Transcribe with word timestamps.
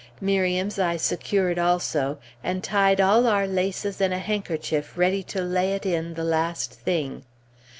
Miriam's 0.19 0.79
I 0.79 0.97
secured 0.97 1.59
also, 1.59 2.17
and 2.43 2.63
tied 2.63 2.99
all 2.99 3.27
our 3.27 3.45
laces 3.45 4.01
in 4.01 4.11
a 4.11 4.17
handkerchief 4.17 4.97
ready 4.97 5.21
to 5.25 5.41
lay 5.43 5.73
it 5.75 5.85
in 5.85 6.15
the 6.15 6.23
last 6.23 6.73
thing. 6.73 7.21